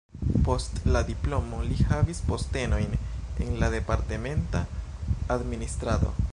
[0.45, 2.97] Post la diplomo li havis postenojn
[3.47, 4.65] en la departementa
[5.41, 6.15] administrado.